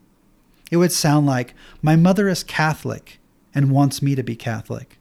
It 0.71 0.77
would 0.77 0.91
sound 0.91 1.25
like, 1.25 1.53
My 1.81 1.95
mother 1.95 2.27
is 2.27 2.43
Catholic 2.43 3.19
and 3.53 3.71
wants 3.71 4.01
me 4.01 4.15
to 4.15 4.23
be 4.23 4.35
Catholic. 4.35 4.97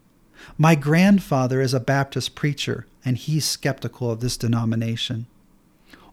My 0.58 0.74
grandfather 0.74 1.60
is 1.60 1.74
a 1.74 1.80
Baptist 1.80 2.34
preacher 2.34 2.86
and 3.04 3.16
he's 3.16 3.44
skeptical 3.44 4.10
of 4.10 4.20
this 4.20 4.36
denomination. 4.36 5.26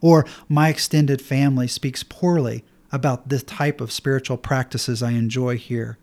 Or 0.01 0.25
my 0.49 0.69
extended 0.69 1.21
family 1.21 1.67
speaks 1.67 2.03
poorly 2.03 2.63
about 2.91 3.29
the 3.29 3.39
type 3.39 3.79
of 3.79 3.91
spiritual 3.91 4.37
practices 4.37 5.01
I 5.01 5.11
enjoy 5.11 5.57
here. 5.57 5.97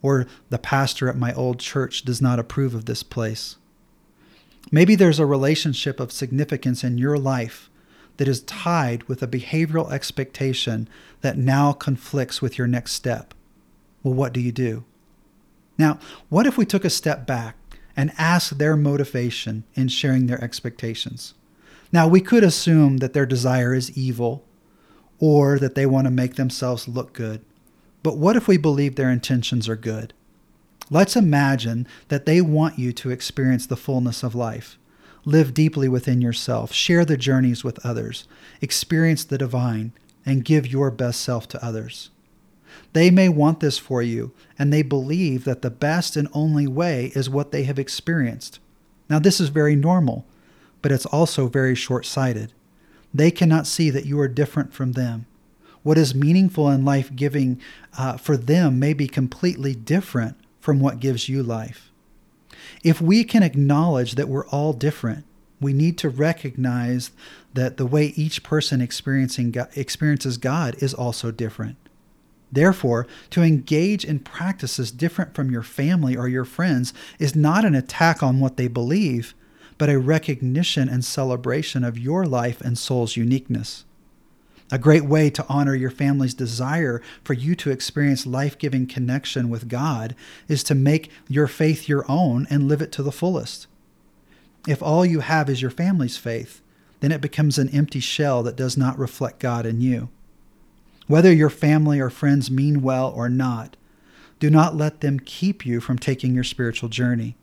Or 0.00 0.26
the 0.48 0.58
pastor 0.58 1.08
at 1.08 1.16
my 1.16 1.34
old 1.34 1.58
church 1.58 2.02
does 2.02 2.22
not 2.22 2.38
approve 2.38 2.74
of 2.74 2.84
this 2.84 3.02
place. 3.02 3.56
Maybe 4.70 4.94
there's 4.94 5.18
a 5.18 5.26
relationship 5.26 6.00
of 6.00 6.12
significance 6.12 6.84
in 6.84 6.98
your 6.98 7.18
life 7.18 7.70
that 8.18 8.28
is 8.28 8.42
tied 8.42 9.04
with 9.04 9.22
a 9.22 9.28
behavioral 9.28 9.90
expectation 9.90 10.88
that 11.20 11.38
now 11.38 11.72
conflicts 11.72 12.42
with 12.42 12.58
your 12.58 12.66
next 12.66 12.92
step. 12.92 13.32
Well, 14.02 14.14
what 14.14 14.32
do 14.32 14.40
you 14.40 14.52
do? 14.52 14.84
Now, 15.78 15.98
what 16.28 16.46
if 16.46 16.58
we 16.58 16.66
took 16.66 16.84
a 16.84 16.90
step 16.90 17.26
back 17.26 17.56
and 17.96 18.12
asked 18.18 18.58
their 18.58 18.76
motivation 18.76 19.64
in 19.74 19.88
sharing 19.88 20.26
their 20.26 20.42
expectations? 20.42 21.34
Now, 21.92 22.06
we 22.06 22.20
could 22.20 22.44
assume 22.44 22.98
that 22.98 23.12
their 23.12 23.26
desire 23.26 23.72
is 23.72 23.96
evil 23.96 24.44
or 25.18 25.58
that 25.58 25.74
they 25.74 25.86
want 25.86 26.06
to 26.06 26.10
make 26.10 26.34
themselves 26.34 26.86
look 26.86 27.12
good. 27.12 27.44
But 28.02 28.18
what 28.18 28.36
if 28.36 28.46
we 28.46 28.56
believe 28.56 28.96
their 28.96 29.10
intentions 29.10 29.68
are 29.68 29.76
good? 29.76 30.12
Let's 30.90 31.16
imagine 31.16 31.86
that 32.08 32.24
they 32.24 32.40
want 32.40 32.78
you 32.78 32.92
to 32.94 33.10
experience 33.10 33.66
the 33.66 33.76
fullness 33.76 34.22
of 34.22 34.34
life. 34.34 34.78
Live 35.24 35.52
deeply 35.52 35.88
within 35.88 36.22
yourself, 36.22 36.72
share 36.72 37.04
the 37.04 37.18
journeys 37.18 37.62
with 37.62 37.84
others, 37.84 38.26
experience 38.62 39.24
the 39.24 39.36
divine, 39.36 39.92
and 40.24 40.44
give 40.44 40.66
your 40.66 40.90
best 40.90 41.20
self 41.20 41.46
to 41.48 41.64
others. 41.64 42.10
They 42.94 43.10
may 43.10 43.28
want 43.28 43.60
this 43.60 43.76
for 43.76 44.02
you, 44.02 44.32
and 44.58 44.72
they 44.72 44.82
believe 44.82 45.44
that 45.44 45.60
the 45.60 45.70
best 45.70 46.16
and 46.16 46.28
only 46.32 46.66
way 46.66 47.12
is 47.14 47.28
what 47.28 47.52
they 47.52 47.64
have 47.64 47.78
experienced. 47.78 48.58
Now, 49.10 49.18
this 49.18 49.40
is 49.40 49.50
very 49.50 49.76
normal, 49.76 50.24
but 50.80 50.92
it's 50.92 51.06
also 51.06 51.48
very 51.48 51.74
short 51.74 52.06
sighted. 52.06 52.52
They 53.12 53.30
cannot 53.30 53.66
see 53.66 53.90
that 53.90 54.06
you 54.06 54.18
are 54.20 54.28
different 54.28 54.72
from 54.72 54.92
them. 54.92 55.26
What 55.82 55.98
is 55.98 56.14
meaningful 56.14 56.68
and 56.68 56.84
life 56.84 57.14
giving 57.14 57.60
uh, 57.96 58.16
for 58.16 58.36
them 58.36 58.78
may 58.78 58.94
be 58.94 59.08
completely 59.08 59.74
different 59.74 60.36
from 60.60 60.80
what 60.80 61.00
gives 61.00 61.28
you 61.28 61.42
life. 61.42 61.90
If 62.82 63.00
we 63.00 63.24
can 63.24 63.42
acknowledge 63.42 64.14
that 64.14 64.28
we're 64.28 64.46
all 64.48 64.72
different, 64.72 65.24
we 65.60 65.72
need 65.72 65.98
to 65.98 66.08
recognize 66.08 67.10
that 67.54 67.76
the 67.76 67.86
way 67.86 68.06
each 68.16 68.42
person 68.42 68.80
experiencing 68.80 69.50
God, 69.50 69.68
experiences 69.74 70.38
God 70.38 70.76
is 70.80 70.94
also 70.94 71.30
different. 71.30 71.76
Therefore, 72.50 73.06
to 73.30 73.42
engage 73.42 74.04
in 74.04 74.20
practices 74.20 74.90
different 74.90 75.34
from 75.34 75.50
your 75.50 75.62
family 75.62 76.16
or 76.16 76.28
your 76.28 76.44
friends 76.44 76.94
is 77.18 77.36
not 77.36 77.64
an 77.64 77.74
attack 77.74 78.22
on 78.22 78.40
what 78.40 78.56
they 78.56 78.68
believe, 78.68 79.34
but 79.76 79.90
a 79.90 79.98
recognition 79.98 80.88
and 80.88 81.04
celebration 81.04 81.84
of 81.84 81.98
your 81.98 82.24
life 82.24 82.60
and 82.60 82.78
soul's 82.78 83.16
uniqueness. 83.16 83.84
A 84.70 84.78
great 84.78 85.04
way 85.04 85.30
to 85.30 85.46
honor 85.48 85.74
your 85.74 85.90
family's 85.90 86.34
desire 86.34 87.00
for 87.24 87.32
you 87.32 87.54
to 87.56 87.70
experience 87.70 88.26
life 88.26 88.58
giving 88.58 88.86
connection 88.86 89.48
with 89.48 89.68
God 89.68 90.14
is 90.46 90.62
to 90.64 90.74
make 90.74 91.10
your 91.26 91.46
faith 91.46 91.88
your 91.88 92.04
own 92.08 92.46
and 92.50 92.68
live 92.68 92.82
it 92.82 92.92
to 92.92 93.02
the 93.02 93.12
fullest. 93.12 93.66
If 94.66 94.82
all 94.82 95.06
you 95.06 95.20
have 95.20 95.48
is 95.48 95.62
your 95.62 95.70
family's 95.70 96.18
faith, 96.18 96.60
then 97.00 97.12
it 97.12 97.22
becomes 97.22 97.56
an 97.56 97.70
empty 97.70 98.00
shell 98.00 98.42
that 98.42 98.56
does 98.56 98.76
not 98.76 98.98
reflect 98.98 99.38
God 99.38 99.64
in 99.64 99.80
you. 99.80 100.10
Whether 101.06 101.32
your 101.32 101.48
family 101.48 101.98
or 102.00 102.10
friends 102.10 102.50
mean 102.50 102.82
well 102.82 103.10
or 103.10 103.30
not, 103.30 103.76
do 104.38 104.50
not 104.50 104.76
let 104.76 105.00
them 105.00 105.18
keep 105.18 105.64
you 105.64 105.80
from 105.80 105.98
taking 105.98 106.34
your 106.34 106.44
spiritual 106.44 106.90
journey. 106.90 107.36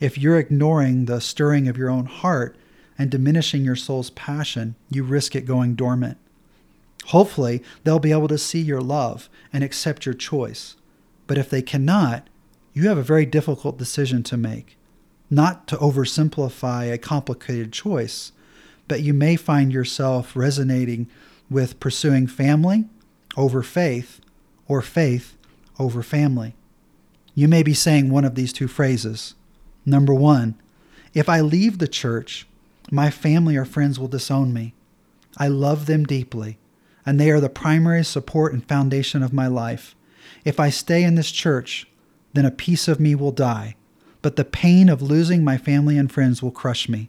If 0.00 0.18
you're 0.18 0.38
ignoring 0.38 1.06
the 1.06 1.20
stirring 1.20 1.66
of 1.66 1.78
your 1.78 1.88
own 1.88 2.04
heart 2.04 2.56
and 2.98 3.10
diminishing 3.10 3.64
your 3.64 3.76
soul's 3.76 4.10
passion, 4.10 4.74
you 4.90 5.02
risk 5.02 5.34
it 5.34 5.46
going 5.46 5.74
dormant. 5.74 6.18
Hopefully, 7.08 7.62
they'll 7.84 7.98
be 7.98 8.12
able 8.12 8.28
to 8.28 8.36
see 8.36 8.60
your 8.60 8.82
love 8.82 9.30
and 9.50 9.64
accept 9.64 10.04
your 10.04 10.14
choice. 10.14 10.76
But 11.26 11.38
if 11.38 11.48
they 11.48 11.62
cannot, 11.62 12.28
you 12.74 12.86
have 12.88 12.98
a 12.98 13.02
very 13.02 13.24
difficult 13.24 13.78
decision 13.78 14.22
to 14.24 14.36
make. 14.36 14.76
Not 15.30 15.66
to 15.68 15.76
oversimplify 15.78 16.92
a 16.92 16.98
complicated 16.98 17.72
choice, 17.72 18.32
but 18.88 19.00
you 19.00 19.14
may 19.14 19.36
find 19.36 19.72
yourself 19.72 20.36
resonating 20.36 21.08
with 21.48 21.80
pursuing 21.80 22.26
family 22.26 22.84
over 23.38 23.62
faith 23.62 24.20
or 24.66 24.82
faith 24.82 25.34
over 25.78 26.02
family. 26.02 26.54
You 27.34 27.48
may 27.48 27.62
be 27.62 27.72
saying 27.72 28.10
one 28.10 28.26
of 28.26 28.34
these 28.34 28.52
two 28.52 28.68
phrases. 28.68 29.34
Number 29.86 30.12
one, 30.12 30.56
if 31.14 31.26
I 31.26 31.40
leave 31.40 31.78
the 31.78 31.88
church, 31.88 32.46
my 32.90 33.10
family 33.10 33.56
or 33.56 33.64
friends 33.64 33.98
will 33.98 34.08
disown 34.08 34.52
me. 34.52 34.74
I 35.38 35.48
love 35.48 35.86
them 35.86 36.04
deeply 36.04 36.58
and 37.08 37.18
they 37.18 37.30
are 37.30 37.40
the 37.40 37.48
primary 37.48 38.04
support 38.04 38.52
and 38.52 38.68
foundation 38.68 39.22
of 39.22 39.32
my 39.32 39.46
life. 39.46 39.96
If 40.44 40.60
I 40.60 40.68
stay 40.68 41.02
in 41.02 41.14
this 41.14 41.30
church, 41.30 41.86
then 42.34 42.44
a 42.44 42.50
piece 42.50 42.86
of 42.86 43.00
me 43.00 43.14
will 43.14 43.32
die, 43.32 43.76
but 44.20 44.36
the 44.36 44.44
pain 44.44 44.90
of 44.90 45.00
losing 45.00 45.42
my 45.42 45.56
family 45.56 45.96
and 45.96 46.12
friends 46.12 46.42
will 46.42 46.50
crush 46.50 46.86
me. 46.86 47.08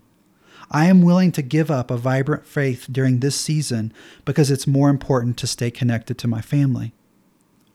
I 0.72 0.86
am 0.86 1.02
willing 1.02 1.34
to 1.34 1.42
give 1.42 1.70
up 1.70 1.92
a 1.92 1.98
vibrant 1.98 2.46
faith 2.46 2.88
during 2.90 3.20
this 3.20 3.36
season 3.36 3.92
because 4.24 4.50
it's 4.50 4.66
more 4.66 4.90
important 4.90 5.36
to 5.36 5.48
stay 5.48 5.70
connected 5.70 6.18
to 6.20 6.30
my 6.30 6.40
family. 6.40 6.94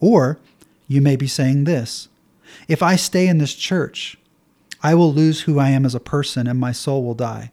Or 0.01 0.39
you 0.89 1.03
may 1.03 1.17
be 1.17 1.27
saying 1.27 1.65
this 1.65 2.09
If 2.69 2.83
I 2.83 2.97
stay 2.97 3.29
in 3.29 3.37
this 3.37 3.55
church, 3.55 4.17
I 4.83 4.95
will 4.95 5.13
lose 5.13 5.43
who 5.43 5.59
I 5.59 5.69
am 5.69 5.85
as 5.85 5.95
a 5.95 6.01
person 6.01 6.47
and 6.47 6.59
my 6.59 6.73
soul 6.73 7.05
will 7.05 7.13
die. 7.13 7.53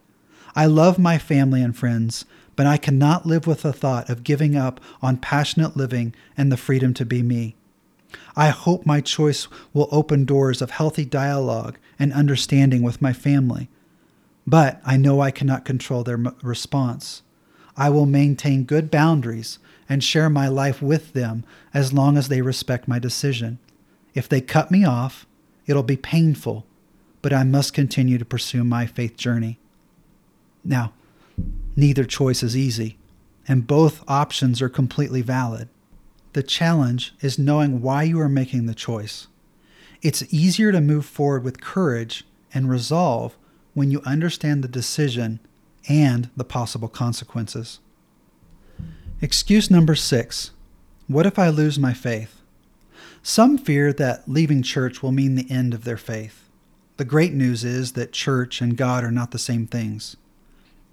I 0.55 0.65
love 0.65 0.97
my 0.97 1.17
family 1.17 1.61
and 1.61 1.75
friends, 1.75 2.23
but 2.62 2.68
I 2.68 2.77
cannot 2.77 3.25
live 3.25 3.48
with 3.48 3.63
the 3.63 3.74
thought 3.74 4.08
of 4.08 4.24
giving 4.24 4.56
up 4.56 4.80
on 5.01 5.18
passionate 5.18 5.75
living 5.75 6.13
and 6.38 6.51
the 6.51 6.58
freedom 6.58 6.94
to 6.94 7.03
be 7.03 7.24
me. 7.24 7.56
I 8.36 8.50
hope 8.50 8.86
my 8.86 9.01
choice 9.01 9.48
will 9.74 9.89
open 9.91 10.25
doors 10.25 10.62
of 10.62 10.70
healthy 10.70 11.03
dialogue 11.03 11.80
and 11.98 12.13
understanding 12.13 12.84
with 12.84 13.01
my 13.01 13.13
family, 13.13 13.68
but 14.46 14.80
I 14.86 14.96
know 14.96 15.22
I 15.22 15.32
cannot 15.32 15.65
control 15.65 16.03
their 16.03 16.20
response. 16.44 17.24
I 17.75 17.89
will 17.89 18.06
maintain 18.06 18.65
good 18.65 18.91
boundaries 18.91 19.58
and 19.89 20.03
share 20.03 20.30
my 20.30 20.48
life 20.48 20.84
with 20.84 21.13
them 21.13 21.44
as 21.74 21.91
long 21.91 22.15
as 22.15 22.27
they 22.27 22.44
respect 22.44 22.88
my 22.88 23.00
decision. 23.00 23.58
If 24.13 24.30
they 24.30 24.39
cut 24.39 24.70
me 24.70 24.86
off, 24.86 25.25
it'll 25.65 25.82
be 25.82 25.98
painful, 25.98 26.68
but 27.24 27.34
I 27.34 27.41
must 27.41 27.74
continue 27.74 28.20
to 28.20 28.24
pursue 28.24 28.63
my 28.63 28.86
faith 28.86 29.18
journey. 29.18 29.58
Now, 30.63 30.94
Neither 31.81 32.03
choice 32.03 32.43
is 32.43 32.55
easy, 32.55 33.00
and 33.47 33.65
both 33.65 34.07
options 34.07 34.61
are 34.61 34.69
completely 34.69 35.23
valid. 35.23 35.67
The 36.33 36.43
challenge 36.43 37.15
is 37.21 37.39
knowing 37.39 37.81
why 37.81 38.03
you 38.03 38.19
are 38.19 38.29
making 38.29 38.67
the 38.67 38.75
choice. 38.75 39.25
It's 40.03 40.31
easier 40.31 40.71
to 40.71 40.79
move 40.79 41.07
forward 41.07 41.43
with 41.43 41.59
courage 41.59 42.23
and 42.53 42.69
resolve 42.69 43.35
when 43.73 43.89
you 43.89 44.00
understand 44.05 44.63
the 44.63 44.67
decision 44.67 45.39
and 45.89 46.29
the 46.38 46.43
possible 46.43 46.88
consequences. 46.88 47.79
Excuse 49.19 49.71
number 49.71 49.95
six 49.95 50.51
What 51.07 51.25
if 51.25 51.39
I 51.39 51.50
lose 51.50 51.79
my 51.79 51.93
faith? 51.95 52.43
Some 53.23 53.57
fear 53.57 53.91
that 53.91 54.29
leaving 54.29 54.61
church 54.61 55.01
will 55.01 55.11
mean 55.11 55.33
the 55.33 55.50
end 55.50 55.73
of 55.73 55.83
their 55.83 55.97
faith. 55.97 56.47
The 56.97 57.05
great 57.05 57.33
news 57.33 57.63
is 57.63 57.93
that 57.93 58.11
church 58.11 58.61
and 58.61 58.77
God 58.77 59.03
are 59.03 59.09
not 59.09 59.31
the 59.31 59.39
same 59.39 59.65
things. 59.65 60.15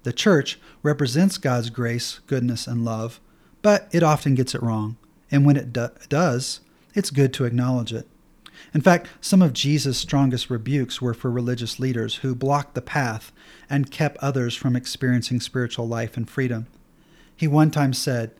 The 0.03 0.13
church 0.13 0.59
represents 0.81 1.37
God's 1.37 1.69
grace, 1.69 2.19
goodness, 2.27 2.67
and 2.67 2.85
love, 2.85 3.19
but 3.61 3.87
it 3.91 4.03
often 4.03 4.35
gets 4.35 4.55
it 4.55 4.63
wrong. 4.63 4.97
And 5.31 5.45
when 5.45 5.57
it 5.57 5.73
do- 5.73 5.89
does, 6.07 6.61
it's 6.95 7.11
good 7.11 7.33
to 7.33 7.45
acknowledge 7.45 7.93
it. 7.93 8.07
In 8.73 8.81
fact, 8.81 9.07
some 9.21 9.41
of 9.41 9.53
Jesus' 9.53 9.97
strongest 9.97 10.49
rebukes 10.49 11.01
were 11.01 11.13
for 11.13 11.31
religious 11.31 11.79
leaders 11.79 12.15
who 12.15 12.35
blocked 12.35 12.75
the 12.75 12.81
path 12.81 13.31
and 13.69 13.91
kept 13.91 14.17
others 14.17 14.55
from 14.55 14.75
experiencing 14.75 15.39
spiritual 15.39 15.87
life 15.87 16.17
and 16.17 16.29
freedom. 16.29 16.67
He 17.35 17.47
one 17.47 17.71
time 17.71 17.93
said, 17.93 18.31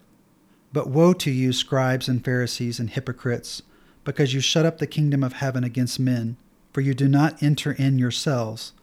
But 0.73 0.89
woe 0.89 1.13
to 1.13 1.31
you, 1.31 1.53
scribes 1.53 2.07
and 2.07 2.23
Pharisees 2.23 2.79
and 2.79 2.89
hypocrites, 2.89 3.61
because 4.03 4.33
you 4.33 4.39
shut 4.41 4.65
up 4.65 4.77
the 4.77 4.87
kingdom 4.87 5.23
of 5.23 5.33
heaven 5.33 5.63
against 5.63 5.99
men, 5.99 6.37
for 6.73 6.81
you 6.81 6.93
do 6.93 7.07
not 7.07 7.41
enter 7.41 7.71
in 7.71 7.97
yourselves, 7.97 8.73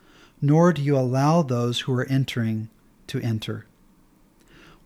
nor 0.41 0.73
do 0.73 0.83
you 0.83 0.97
allow 0.97 1.43
those 1.43 1.81
who 1.81 1.93
are 1.95 2.07
entering 2.07 2.69
to 3.07 3.21
enter. 3.21 3.67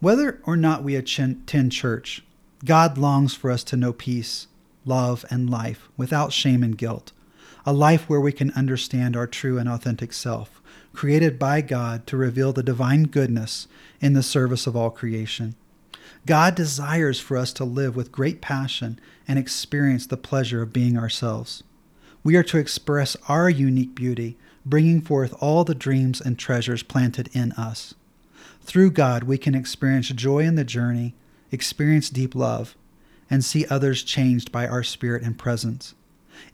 Whether 0.01 0.41
or 0.45 0.57
not 0.57 0.85
we 0.85 0.97
attend 0.97 1.73
church, 1.73 2.23
God 2.65 2.97
longs 2.99 3.35
for 3.35 3.51
us 3.51 3.65
to 3.65 3.77
know 3.77 3.93
peace 3.93 4.47
love, 4.85 5.25
and 5.31 5.51
life 5.51 5.89
without 5.97 6.33
shame 6.33 6.63
and 6.63 6.77
guilt. 6.77 7.13
A 7.67 7.73
life 7.73 8.09
where 8.09 8.21
we 8.21 8.33
can 8.33 8.51
understand 8.53 9.17
our 9.17 9.27
true 9.27 9.59
and 9.59 9.69
authentic 9.69 10.13
self, 10.13 10.63
created 10.93 11.39
by 11.39 11.61
God 11.61 12.07
to 12.07 12.17
reveal 12.17 12.53
the 12.53 12.63
divine 12.63 13.05
goodness 13.05 13.69
in 14.01 14.15
the 14.15 14.23
service 14.23 14.67
of 14.67 14.75
all 14.75 14.91
creation. 14.91 15.55
God 16.27 16.55
desires 16.55 17.21
for 17.21 17.37
us 17.37 17.53
to 17.55 17.65
live 17.65 17.97
with 17.97 18.13
great 18.13 18.41
passion 18.41 18.99
and 19.29 19.39
experience 19.39 20.07
the 20.07 20.17
pleasure 20.17 20.63
of 20.63 20.73
being 20.73 20.99
ourselves. 20.99 21.63
We 22.23 22.37
are 22.37 22.43
to 22.45 22.59
express 22.59 23.17
our 23.29 23.49
unique 23.49 23.95
beauty, 23.95 24.37
bringing 24.67 25.01
forth 25.01 25.35
all 25.41 25.65
the 25.65 25.75
dreams 25.75 26.21
and 26.21 26.39
treasures 26.39 26.83
planted 26.83 27.31
in 27.33 27.53
us. 27.53 27.95
Through 28.63 28.91
God, 28.91 29.25
we 29.25 29.39
can 29.39 29.55
experience 29.55 30.09
joy 30.09 30.41
in 30.41 30.55
the 30.55 30.65
journey, 30.65 31.15
experience 31.51 32.11
deep 32.11 32.35
love, 32.35 32.77
and 33.31 33.45
see 33.45 33.67
others 33.67 34.03
changed 34.03 34.53
by 34.53 34.67
our 34.67 34.83
spirit 34.83 35.23
and 35.23 35.39
presence. 35.39 35.95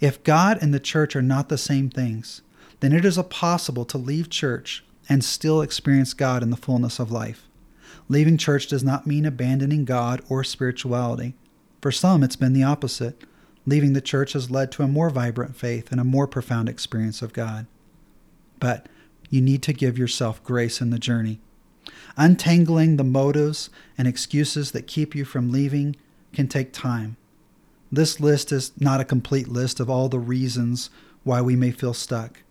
If 0.01 0.23
God 0.23 0.59
and 0.61 0.73
the 0.73 0.81
church 0.81 1.17
are 1.17 1.23
not 1.23 1.49
the 1.49 1.59
same 1.59 1.91
things, 1.91 2.43
then 2.81 2.93
it 2.93 3.05
is 3.05 3.19
possible 3.31 3.85
to 3.87 3.99
leave 3.99 4.31
church 4.31 4.85
and 5.09 5.25
still 5.25 5.63
experience 5.63 6.15
God 6.15 6.43
in 6.43 6.51
the 6.51 6.57
fullness 6.57 6.99
of 6.99 7.11
life. 7.11 7.49
Leaving 8.09 8.37
church 8.37 8.67
does 8.67 8.85
not 8.85 9.07
mean 9.07 9.25
abandoning 9.25 9.85
God 9.85 10.23
or 10.29 10.45
spirituality. 10.45 11.35
For 11.81 11.91
some, 11.91 12.23
it's 12.23 12.37
been 12.37 12.53
the 12.53 12.63
opposite. 12.63 13.25
Leaving 13.67 13.93
the 13.93 14.01
church 14.01 14.33
has 14.33 14.51
led 14.51 14.71
to 14.73 14.83
a 14.83 14.89
more 14.89 15.11
vibrant 15.11 15.57
faith 15.57 15.91
and 15.91 16.01
a 16.01 16.05
more 16.05 16.27
profound 16.27 16.69
experience 16.69 17.21
of 17.21 17.33
God. 17.33 17.67
But 18.61 18.89
you 19.29 19.41
need 19.41 19.63
to 19.65 19.73
give 19.73 19.99
yourself 19.99 20.43
grace 20.45 20.81
in 20.81 20.91
the 20.91 20.99
journey. 20.99 21.41
Untangling 22.17 22.97
the 22.97 23.05
motives 23.05 23.71
and 23.99 24.07
excuses 24.07 24.73
that 24.73 24.87
keep 24.87 25.15
you 25.15 25.25
from 25.25 25.51
leaving 25.51 25.97
can 26.33 26.49
take 26.49 26.73
time. 26.73 27.17
This 27.91 28.21
list 28.21 28.53
is 28.53 28.73
not 28.81 29.01
a 29.01 29.05
complete 29.05 29.49
list 29.49 29.81
of 29.81 29.91
all 29.91 30.09
the 30.09 30.19
reasons 30.19 30.91
why 31.25 31.41
we 31.41 31.57
may 31.57 31.71
feel 31.71 31.95
stuck. 31.95 32.43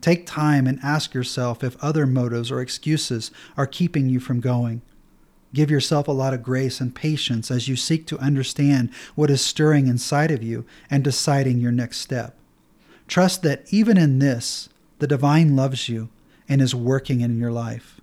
Take 0.00 0.26
time 0.26 0.66
and 0.66 0.80
ask 0.82 1.14
yourself 1.14 1.62
if 1.62 1.82
other 1.82 2.06
motives 2.06 2.50
or 2.50 2.60
excuses 2.60 3.30
are 3.56 3.66
keeping 3.66 4.08
you 4.08 4.18
from 4.18 4.40
going. 4.40 4.82
Give 5.54 5.70
yourself 5.70 6.08
a 6.08 6.12
lot 6.12 6.32
of 6.34 6.42
grace 6.42 6.80
and 6.80 6.94
patience 6.94 7.50
as 7.50 7.68
you 7.68 7.76
seek 7.76 8.06
to 8.06 8.18
understand 8.18 8.90
what 9.14 9.30
is 9.30 9.44
stirring 9.44 9.86
inside 9.86 10.30
of 10.30 10.42
you 10.42 10.64
and 10.90 11.04
deciding 11.04 11.58
your 11.58 11.72
next 11.72 11.98
step. 11.98 12.36
Trust 13.06 13.42
that 13.42 13.64
even 13.70 13.98
in 13.98 14.18
this, 14.18 14.68
the 14.98 15.06
divine 15.06 15.54
loves 15.54 15.88
you 15.88 16.08
and 16.48 16.62
is 16.62 16.74
working 16.74 17.20
in 17.20 17.38
your 17.38 17.52
life. 17.52 18.00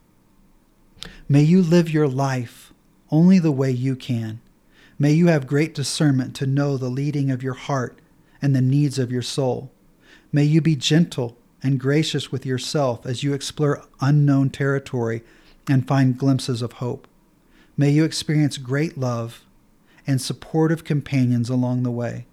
May 1.27 1.41
you 1.41 1.61
live 1.61 1.89
your 1.89 2.07
life 2.07 2.73
only 3.09 3.39
the 3.39 3.51
way 3.51 3.71
you 3.71 3.95
can 3.95 4.41
May 5.01 5.13
you 5.13 5.27
have 5.27 5.47
great 5.47 5.73
discernment 5.73 6.35
to 6.35 6.45
know 6.45 6.75
the 6.75 6.89
leading 6.89 7.31
of 7.31 7.41
your 7.41 7.53
heart 7.53 7.99
and 8.41 8.53
the 8.53 8.61
needs 8.61 8.99
of 8.99 9.13
your 9.13 9.21
soul. 9.21 9.71
May 10.33 10.43
you 10.43 10.59
be 10.59 10.75
gentle 10.75 11.37
and 11.63 11.79
gracious 11.79 12.33
with 12.33 12.45
yourself 12.45 13.05
as 13.05 13.23
you 13.23 13.33
explore 13.33 13.85
unknown 14.01 14.49
territory 14.49 15.23
and 15.69 15.87
find 15.87 16.17
glimpses 16.17 16.61
of 16.61 16.73
hope. 16.73 17.07
May 17.79 17.91
you 17.91 18.03
experience 18.03 18.57
great 18.57 18.97
love 18.97 19.45
and 20.05 20.21
supportive 20.21 20.83
companions 20.83 21.49
along 21.49 21.83
the 21.83 21.91
way. 21.91 22.25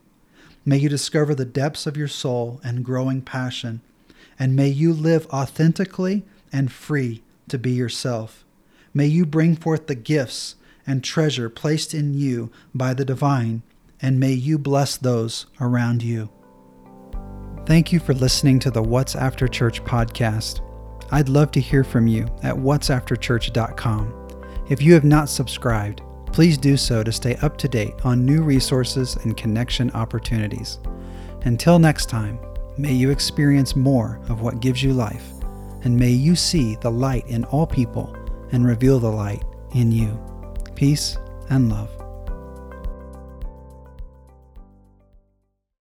May 0.64 0.78
you 0.78 0.88
discover 0.88 1.36
the 1.36 1.44
depths 1.44 1.86
of 1.86 1.96
your 1.96 2.08
soul 2.08 2.60
and 2.64 2.84
growing 2.84 3.22
passion, 3.22 3.80
and 4.40 4.56
may 4.56 4.66
you 4.66 4.92
live 4.92 5.28
authentically 5.28 6.24
and 6.52 6.72
free 6.72 7.22
to 7.46 7.58
be 7.58 7.70
yourself. 7.70 8.44
May 8.92 9.06
you 9.06 9.24
bring 9.24 9.54
forth 9.54 9.86
the 9.86 9.94
gifts 9.94 10.56
and 10.84 11.04
treasure 11.04 11.48
placed 11.48 11.94
in 11.94 12.12
you 12.12 12.50
by 12.74 12.92
the 12.92 13.04
divine, 13.04 13.62
and 14.02 14.18
may 14.18 14.32
you 14.32 14.58
bless 14.58 14.96
those 14.96 15.46
around 15.60 16.02
you. 16.02 16.28
Thank 17.66 17.92
you 17.92 18.00
for 18.00 18.14
listening 18.14 18.58
to 18.58 18.72
the 18.72 18.82
What's 18.82 19.14
After 19.14 19.46
Church 19.46 19.84
podcast. 19.84 20.60
I'd 21.12 21.28
love 21.28 21.52
to 21.52 21.60
hear 21.60 21.84
from 21.84 22.08
you 22.08 22.24
at 22.42 22.56
whatsafterchurch.com. 22.56 24.25
If 24.68 24.82
you 24.82 24.94
have 24.94 25.04
not 25.04 25.28
subscribed, 25.28 26.02
please 26.32 26.58
do 26.58 26.76
so 26.76 27.02
to 27.02 27.12
stay 27.12 27.36
up 27.36 27.56
to 27.58 27.68
date 27.68 27.94
on 28.04 28.24
new 28.24 28.42
resources 28.42 29.16
and 29.16 29.36
connection 29.36 29.90
opportunities. 29.92 30.78
Until 31.42 31.78
next 31.78 32.06
time, 32.06 32.38
may 32.76 32.92
you 32.92 33.10
experience 33.10 33.76
more 33.76 34.20
of 34.28 34.40
what 34.40 34.60
gives 34.60 34.82
you 34.82 34.92
life, 34.92 35.24
and 35.84 35.96
may 35.96 36.10
you 36.10 36.34
see 36.34 36.76
the 36.76 36.90
light 36.90 37.26
in 37.26 37.44
all 37.44 37.66
people 37.66 38.14
and 38.52 38.66
reveal 38.66 38.98
the 38.98 39.10
light 39.10 39.44
in 39.72 39.92
you 39.92 40.18
peace, 40.76 41.18
and 41.50 41.70
love. 41.70 41.90